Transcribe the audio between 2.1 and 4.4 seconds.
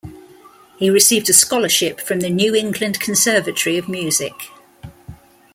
the New England Conservatory of Music.